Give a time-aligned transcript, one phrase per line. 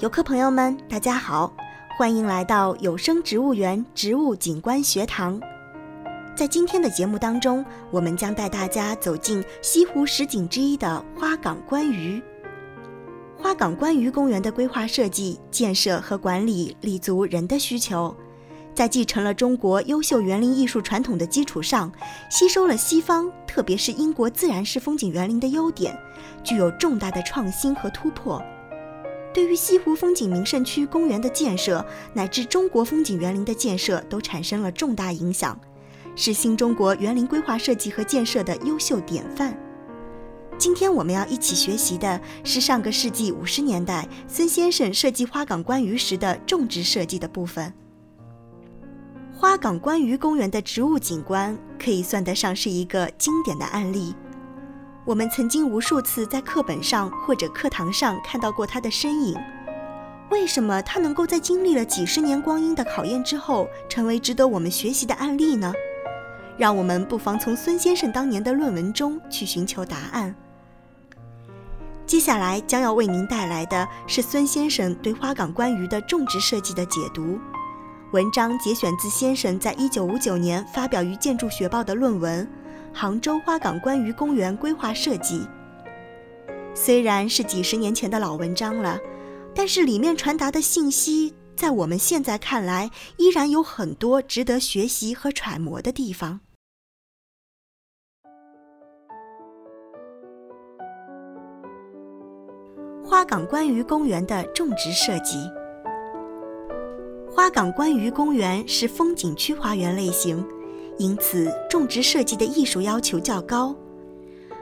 [0.00, 1.52] 游客朋友们，大家好，
[1.98, 5.38] 欢迎来到有声植物园植物景观学堂。
[6.34, 12.22] 在今天的节目当中，我们将带大家走进西湖十景之一的花港观鱼。
[13.36, 18.16] 花港观鱼公园的规划设计、建设和管理立足人的需求，
[18.72, 21.92] 在继承了中国优秀园林艺术传统的基础上，
[22.30, 25.94] 吸收了西方，特别是英国自然式风景园林的优点，
[26.42, 28.42] 具有重大的创新和突破。
[29.32, 35.58] 对于西湖风景名胜区公园的建设，乃至中国风景园林的建设，都产生了重大影响，
[36.16, 39.56] 是新中国园林规划设计和建设的优秀典范。
[40.58, 47.72] 今天我们要一起学习的是上个世纪五十年代孙先生设计花港观鱼时的种植设计的部分。
[49.32, 54.14] 花港观鱼公园的植物景观可以算得上是一个经典的案例。
[55.10, 59.36] 我们曾经无数次在课本上或者课堂上看到过他的身影。
[60.30, 65.72] 为什么他能够在经历了几十年光阴的考验之后，成为值得我们学习的案例呢？
[66.56, 70.32] 让我们不妨从孙先生当年的论文中去寻求答案。
[72.06, 77.36] 接下来将要为您带来的是孙先生对花港观鱼的种植设计的解读。
[78.12, 82.48] 文章节选自先生在一九五九年发表于《建筑学报》的论文。
[82.92, 85.46] 杭州花港观鱼公园规划设计，
[86.74, 88.98] 虽然是几十年前的老文章了，
[89.54, 96.40] 但是里面传达的信息，在我们现在看来，依然有很多值得学习和揣摩的地方。
[103.02, 105.36] 花港观鱼公园的种植设计，
[107.28, 110.46] 花港观鱼公园是风景区花园类型。
[111.00, 113.74] 因此，种植设计的艺术要求较高，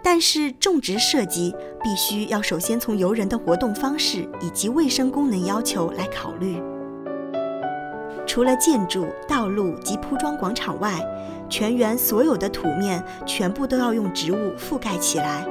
[0.00, 6.62] 但是种植设计必须要首先从游人的活动方式以及卫生功能要求来考虑。
[8.28, 11.04] 除了建筑、道路及铺装广场外，
[11.48, 15.44] 全园所有的土面全部都要用植物覆盖起来，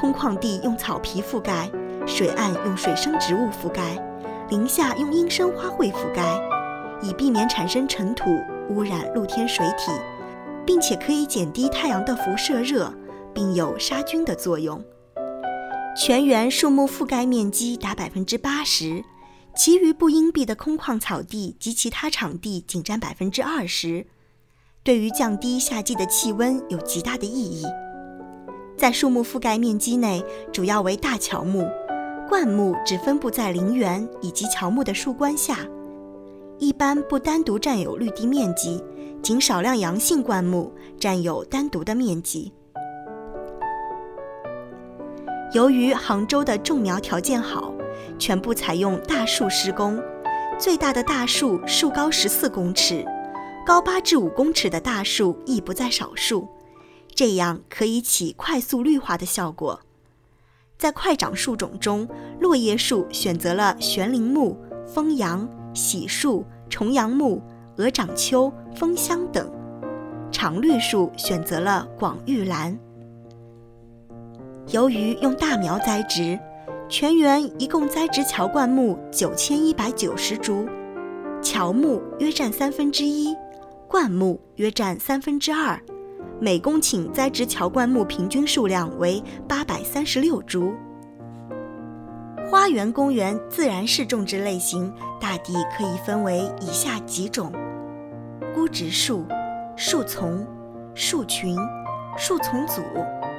[0.00, 1.70] 空旷地用草皮覆盖，
[2.06, 4.02] 水岸用水生植物覆盖，
[4.48, 6.40] 林下用阴生花卉覆盖，
[7.02, 8.24] 以避免产生尘土。
[8.70, 9.90] 污染露天水体，
[10.66, 12.92] 并且可以减低太阳的辐射热，
[13.32, 14.84] 并有杀菌的作用。
[15.96, 19.02] 全园树木覆盖面积达百分之八十，
[19.56, 24.06] 其余不荫蔽的空旷草地及其他场地仅占百分之二十，
[24.82, 27.64] 对于降低夏季的气温有极大的意义。
[28.76, 30.22] 在树木覆盖面积内，
[30.52, 31.66] 主要为大乔木，
[32.28, 35.60] 灌木只分布在陵园以及乔木的树冠下。
[36.58, 38.82] 一般不单独占有绿地面积，
[39.22, 42.52] 仅少量阳性灌木占有单独的面积。
[45.52, 47.72] 由于杭州的种苗条件好，
[48.18, 50.02] 全部采用大树施工，
[50.58, 53.04] 最大的大树树高十四公尺，
[53.64, 56.48] 高八至五公尺的大树亦不在少数，
[57.14, 59.80] 这样可以起快速绿化的效果。
[60.76, 62.08] 在快长树种中，
[62.40, 64.56] 落叶树选择了悬铃木、
[64.88, 65.48] 枫杨。
[65.74, 67.40] 喜树、重阳木、
[67.76, 69.48] 鹅掌楸、枫香等，
[70.32, 72.76] 常绿树选择了广玉兰。
[74.72, 76.36] 由于用大苗栽植，
[76.88, 80.66] 全园一共栽植乔灌木九千一百九十株，
[81.40, 83.36] 乔木约占三分之一，
[83.86, 85.78] 灌木约占三分之二，
[86.40, 90.72] 每公顷栽植乔灌木平均数量为八百三十六株。
[92.50, 97.52] 花园公园自然是种植类型大抵可以分为以下几种：
[98.54, 99.26] 孤植树、
[99.76, 100.46] 树丛、
[100.94, 101.54] 树群、
[102.16, 102.80] 树丛组、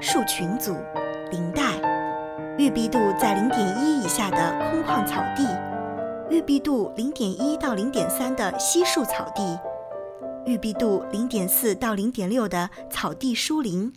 [0.00, 0.74] 树群组、
[1.30, 1.74] 林带，
[2.56, 5.46] 玉碧度在零点一以下的空旷草地，
[6.30, 9.58] 玉碧度零点一到零点三的稀树草地，
[10.46, 13.92] 玉碧度零点四到零点六的草地疏林，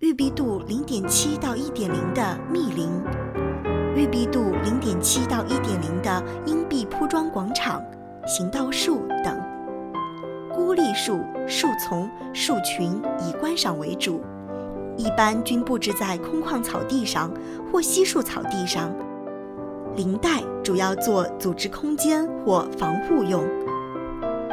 [0.00, 2.90] 玉碧度零点七到一点零的密林。
[3.96, 7.80] 玉碧度零点七到一点零的阴蔽铺装广场、
[8.26, 9.40] 行道树等，
[10.52, 14.20] 孤立树、树丛、树群以观赏为主，
[14.96, 17.30] 一般均布置在空旷草地上
[17.70, 18.92] 或稀树草地上。
[19.94, 23.44] 林带主要做组织空间或防护用。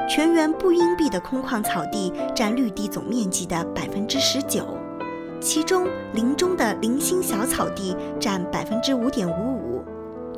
[0.08, 4.78] 全园不阴蔽的空旷草地占绿地总面积的百分之十九。
[5.42, 9.84] 其中，林中的零星小草地占百分之五点五五，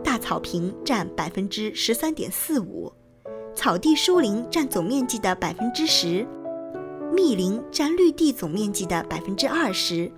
[0.02, 2.92] 大草坪占百分之十三点四五，
[3.54, 6.26] 草地疏林占总面积的百分之十，
[7.14, 10.10] 密林占绿地总面积的百分之二十，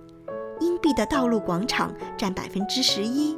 [0.60, 3.36] 阴蔽的道路广场占百分之十一，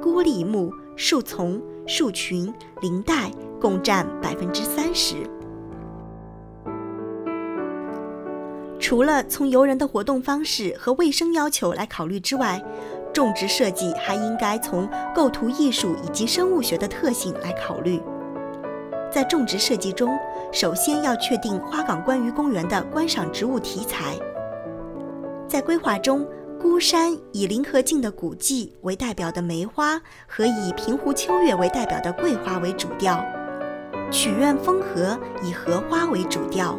[0.00, 3.28] 孤立木、树丛、树群、林带
[3.60, 5.16] 共占百分之三十。
[8.80, 12.60] 除了从游人的活动方式和卫生要求来考虑之外，
[13.12, 18.00] 种植设计还应该从构图艺术以及生物学的特性来考虑。
[19.12, 20.18] 在种植设计中，
[20.50, 24.16] 首先要确定花岗观鱼公园的观赏植物题材。
[25.46, 26.26] 在规划中，
[26.58, 33.20] 孤山以临河境的古迹为代表的梅花和以平湖秋月为代表的桂花为主调；
[34.10, 36.78] 曲院风荷以荷花为主调；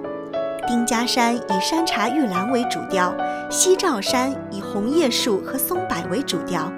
[0.68, 3.13] 丁家山以山茶玉兰为主调；
[3.50, 6.72] 西照山以红叶树和松柏为主调。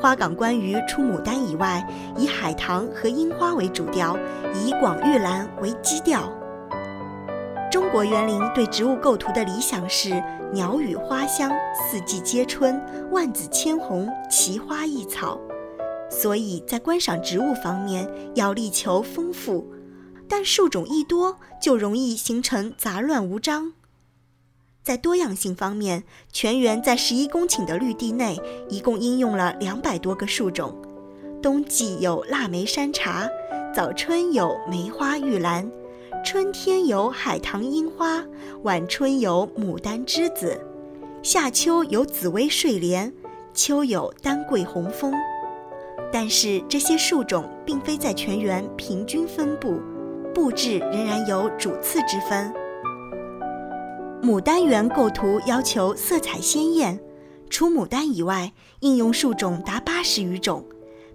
[0.00, 1.86] 花岗关于除牡丹以外，
[2.16, 4.16] 以海棠和樱花为主调，
[4.54, 6.30] 以广玉兰为基调。
[7.70, 10.22] 中国园林对植物构图的理想是
[10.52, 12.80] 鸟语花香，四季皆春，
[13.10, 15.38] 万紫千红，奇花异草。
[16.10, 19.66] 所以在观赏植物方面要力求丰富，
[20.28, 23.72] 但树种一多就容易形成杂乱无章。
[24.82, 28.38] 在多样性方面，全园在十一公顷的绿地内，
[28.68, 30.76] 一共应用了两百多个树种。
[31.42, 33.28] 冬季有腊梅山茶，
[33.74, 35.70] 早春有梅花玉兰，
[36.24, 38.22] 春天有海棠樱花，
[38.62, 40.60] 晚春有牡丹栀子，
[41.22, 43.12] 夏秋有紫薇睡莲，
[43.54, 45.14] 秋有丹桂红枫。
[46.12, 49.80] 但是这些树种并非在全园平均分布，
[50.34, 52.52] 布置仍然有主次之分。
[54.20, 56.98] 牡丹园构图要求色彩鲜艳，
[57.48, 60.64] 除牡丹以外，应用树种达八十余种，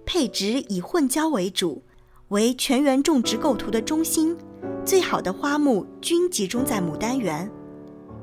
[0.06, 1.82] 配植以混交为主，
[2.28, 4.36] 为全园种植构图的中心。
[4.84, 7.50] 最好的花木均集中在牡丹园。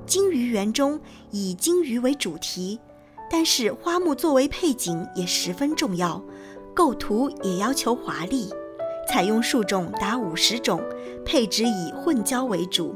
[0.05, 0.99] 金鱼园中
[1.31, 2.79] 以金鱼为主题，
[3.29, 6.23] 但是花木作为配景也十分重要，
[6.73, 8.49] 构图也要求华丽，
[9.07, 10.81] 采用树种达五十种，
[11.25, 12.95] 配植以混交为主。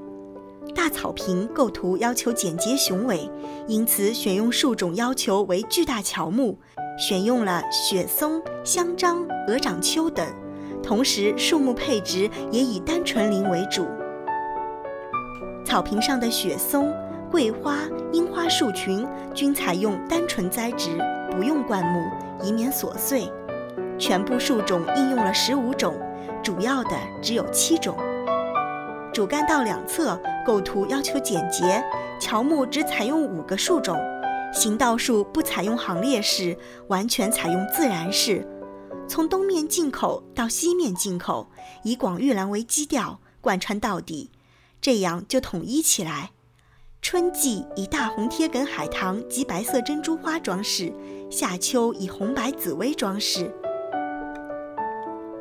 [0.75, 3.29] 大草坪构图要求简洁雄伟，
[3.67, 6.57] 因此选用树种要求为巨大乔木，
[6.97, 10.25] 选用了雪松、香樟、鹅掌楸等。
[10.83, 13.87] 同时，树木配置也以单纯林为主。
[15.65, 16.93] 草坪上的雪松、
[17.31, 17.79] 桂花、
[18.11, 20.89] 樱花树群均采用单纯栽植，
[21.31, 21.99] 不用灌木，
[22.43, 23.31] 以免琐碎。
[24.01, 25.95] 全部树种应用了十五种，
[26.43, 26.89] 主要的
[27.21, 27.95] 只有七种。
[29.13, 31.83] 主干道两侧构图要求简洁，
[32.19, 33.95] 乔木只采用五个树种，
[34.51, 36.57] 行道树不采用行列式，
[36.87, 38.47] 完全采用自然式。
[39.07, 41.51] 从东面进口到西面进口，
[41.83, 44.31] 以广玉兰为基调，贯穿到底，
[44.81, 46.31] 这样就统一起来。
[47.03, 50.91] 春季以大红贴梗海棠及白色珍珠花装饰，
[51.29, 53.53] 夏秋以红白紫薇装饰。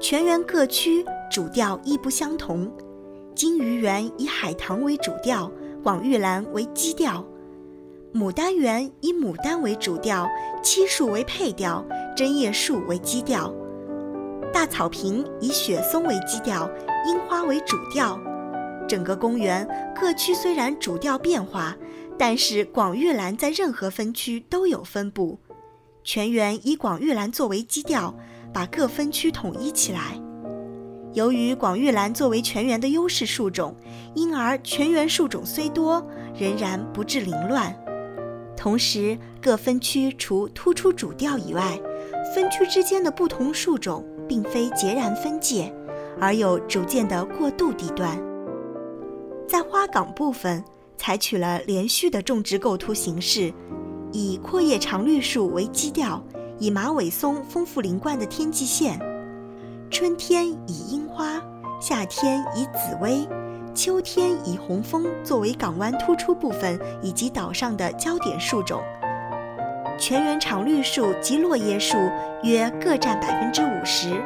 [0.01, 2.73] 全园各区主调亦不相同。
[3.35, 5.53] 金鱼园以海棠为主调，
[5.83, 7.23] 广玉兰为基调；
[8.15, 10.27] 牡丹园以牡丹为主调，
[10.63, 11.87] 漆树为配调，
[12.17, 13.53] 针叶树为基调；
[14.51, 16.71] 大草坪以雪松为基调，
[17.07, 18.19] 樱花为主调。
[18.89, 21.77] 整个公园各区虽然主调变化，
[22.19, 25.39] 但是广玉兰在任何分区都有分布。
[26.03, 28.15] 全园以广玉兰作为基调，
[28.53, 30.21] 把各分区统一起来。
[31.13, 33.75] 由于广玉兰作为全园的优势树种，
[34.15, 36.07] 因而全园树种虽多，
[36.39, 37.77] 仍然不致凌乱。
[38.57, 41.81] 同时，各分区除突出主调以外，
[42.35, 45.75] 分区之间的不同树种并非截然分界，
[46.21, 48.17] 而有逐渐的过渡地段。
[49.49, 50.63] 在花岗部分，
[50.97, 53.53] 采取了连续的种植构图形式，
[54.13, 56.23] 以阔叶常绿树为基调，
[56.61, 59.01] 以马尾松丰富林冠的天际线。
[59.91, 61.43] 春天以樱花，
[61.81, 63.27] 夏天以紫薇，
[63.75, 68.83] 秋天以红枫作为港湾突出部分以及岛上的焦点树种。
[69.99, 71.97] 全园常绿树及落叶树
[72.43, 74.23] 约各占百分之五十，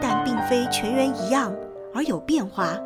[0.00, 1.52] 但并非全园一样，
[1.92, 2.78] 而有变化。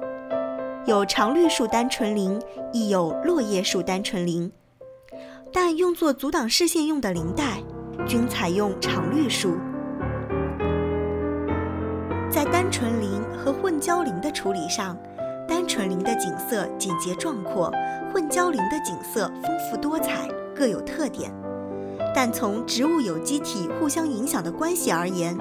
[0.87, 2.41] 有常绿树单纯林，
[2.73, 4.51] 亦有落叶树单纯林，
[5.53, 7.63] 但用作阻挡视线用的林带，
[8.07, 9.57] 均采用常绿树。
[12.31, 14.97] 在单纯林和混交林的处理上，
[15.49, 17.73] 单纯林的景色简洁壮阔，
[18.13, 21.33] 混交林的景色丰富多彩，各有特点。
[22.15, 25.37] 但从植物有机体互相影响的关系而言，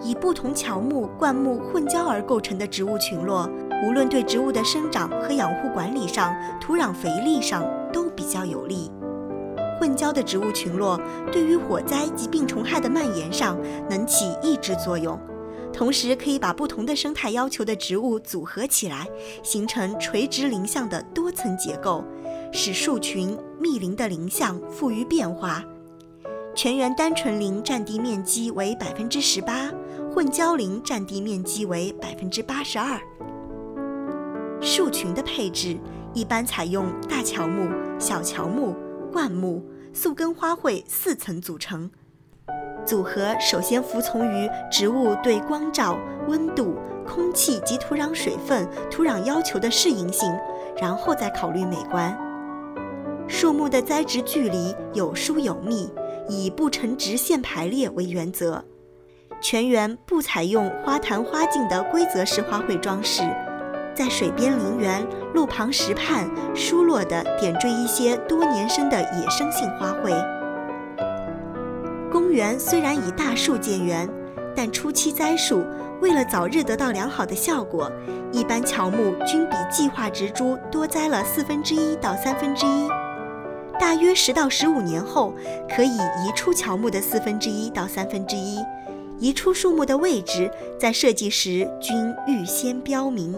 [0.00, 3.48] 以不同乔木、灌木混交而构成的植物群落，
[3.84, 8.90] 无论对植物的生长和养护管理上、土壤肥力上都比较有利。
[9.82, 10.96] 混交的植物群落，
[11.32, 13.58] 对于火灾及病虫害的蔓延上
[13.90, 15.18] 能起抑制作用。
[15.72, 19.08] 同时，可以把不同的生态要求的植物组合起来，
[19.42, 22.04] 形成垂直林相的多层结构，
[22.52, 25.64] 使树群密林的林相富于变化。
[26.54, 29.68] 全园单纯林占地面积为百分之十八，
[30.14, 33.00] 混交林占地面积为百分之八十二。
[34.60, 35.76] 树群的配置
[36.14, 38.76] 一般采用大乔木、小乔木、
[39.12, 41.90] 灌木、宿根花卉四层组成。
[42.84, 46.74] 组合首先服从于植物对光照、温度、
[47.06, 50.32] 空气及土壤水分、土壤要求的适应性，
[50.80, 52.18] 然后再考虑美观。
[53.28, 55.88] 树木的栽植距离有疏有密，
[56.28, 58.64] 以不成直线排列为原则。
[59.40, 63.22] 全园不采用花坛花径的规则式花卉装饰，
[63.94, 70.12] 在水边陵园、路旁石畔疏落地点缀一些多年生的野生性花卉。
[72.10, 74.08] 公园虽然以大树建园，
[74.54, 75.64] 但初期栽树
[76.00, 77.90] 为了早日得到良好的效果，
[78.32, 82.88] 一般乔木均比计划植株多栽了四分之一到三分之一。
[83.80, 85.32] 大约十到十五年后，
[85.74, 88.58] 可以移出乔木的四分之一到三分之一。
[89.18, 93.34] 移出树木的位置，在设计时均预先标明。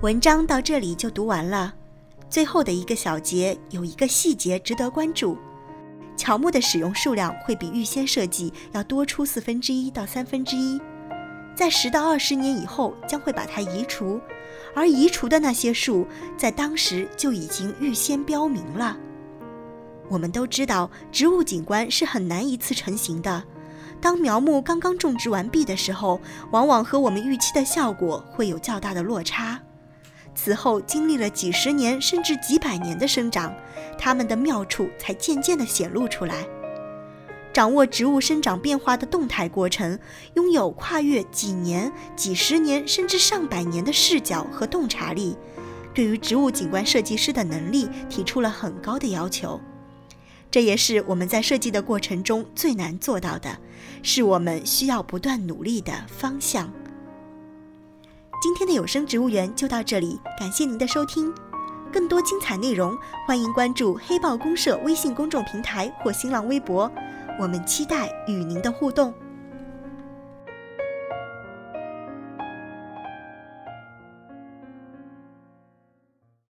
[0.00, 1.74] 文章到这里就读完了，
[2.30, 5.36] 最后的一个小节有一个细节值得关注：
[6.16, 10.80] 乔木的使用数量会比预先设计要多出四分之一到三分之一，
[11.52, 14.20] 在十到二十年以后将会把它移除，
[14.72, 18.96] 而移除的那些树在当时就已经预先标明了。
[20.08, 23.42] 我们都知道，植物景观是很难一次成型的，
[24.00, 26.20] 当苗木刚刚种植完毕的时候，
[26.52, 29.60] 往往和我们预期的效果会有较大的落差。
[30.40, 33.52] 此后经历了几十年甚至几百年的生长，
[33.98, 36.46] 它们的妙处才渐渐地显露出来。
[37.52, 39.98] 掌握植物生长变化的动态过程，
[40.34, 45.36] 拥有跨越几年、几十年甚至上百年的视角和洞察力，
[45.92, 49.60] 对于植物景观设计师的能力提出了很高的要求。
[50.52, 53.58] 这也是我们在设计的过程中最难做到的，
[54.04, 56.72] 是我们需要不断努力的方向。
[58.40, 61.34] 今天的有声植物园就到这里，感谢您的收听。
[61.92, 66.88] 更多精彩内容，欢迎关注黑豹公社微信公众平台或新浪微博，
[67.40, 69.12] 我们期待与您的互动。